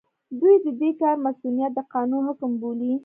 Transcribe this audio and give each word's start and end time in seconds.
دوی 0.39 0.55
د 0.65 0.67
دې 0.79 0.89
کار 1.01 1.15
مصؤنيت 1.25 1.71
د 1.75 1.79
قانون 1.93 2.21
حکم 2.29 2.51
بولي. 2.61 2.93